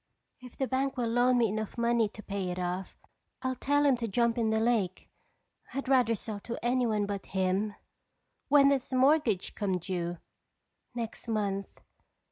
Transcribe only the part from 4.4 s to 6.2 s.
the lake. I'd rather